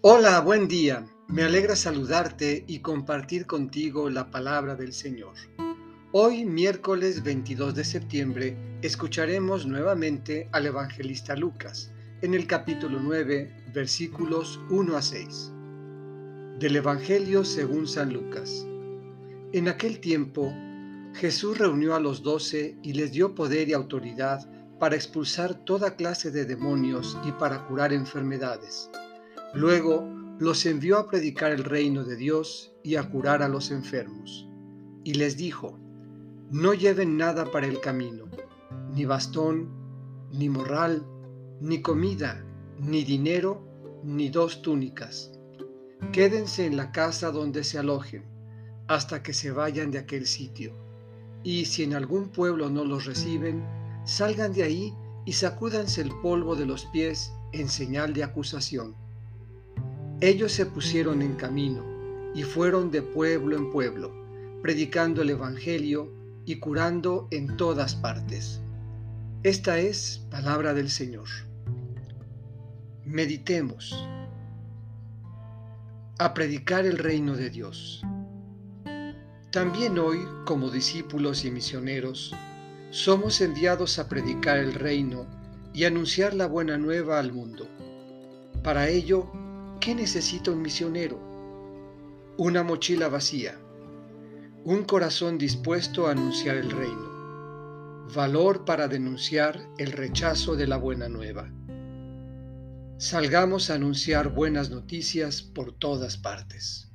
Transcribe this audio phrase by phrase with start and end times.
[0.00, 1.04] Hola, buen día.
[1.26, 5.34] Me alegra saludarte y compartir contigo la palabra del Señor.
[6.12, 11.90] Hoy, miércoles 22 de septiembre, escucharemos nuevamente al evangelista Lucas
[12.22, 15.52] en el capítulo 9, versículos 1 a 6.
[16.60, 18.64] Del Evangelio según San Lucas.
[19.52, 20.54] En aquel tiempo,
[21.14, 26.30] Jesús reunió a los doce y les dio poder y autoridad para expulsar toda clase
[26.30, 28.88] de demonios y para curar enfermedades.
[29.54, 30.06] Luego
[30.38, 34.48] los envió a predicar el reino de Dios y a curar a los enfermos.
[35.04, 35.78] Y les dijo,
[36.50, 38.26] no lleven nada para el camino,
[38.94, 39.68] ni bastón,
[40.32, 41.04] ni morral,
[41.60, 42.44] ni comida,
[42.78, 43.66] ni dinero,
[44.04, 45.32] ni dos túnicas.
[46.12, 48.24] Quédense en la casa donde se alojen,
[48.86, 50.74] hasta que se vayan de aquel sitio.
[51.42, 53.64] Y si en algún pueblo no los reciben,
[54.04, 58.94] salgan de ahí y sacúdanse el polvo de los pies en señal de acusación.
[60.20, 61.84] Ellos se pusieron en camino
[62.34, 64.12] y fueron de pueblo en pueblo,
[64.62, 66.12] predicando el Evangelio
[66.44, 68.60] y curando en todas partes.
[69.44, 71.28] Esta es palabra del Señor.
[73.04, 74.08] Meditemos
[76.18, 78.02] a predicar el reino de Dios.
[79.52, 82.34] También hoy, como discípulos y misioneros,
[82.90, 85.26] somos enviados a predicar el reino
[85.72, 87.68] y anunciar la buena nueva al mundo.
[88.64, 89.30] Para ello,
[89.80, 91.20] ¿Qué necesita un misionero?
[92.36, 93.56] Una mochila vacía,
[94.64, 101.08] un corazón dispuesto a anunciar el reino, valor para denunciar el rechazo de la buena
[101.08, 101.52] nueva.
[102.98, 106.87] Salgamos a anunciar buenas noticias por todas partes.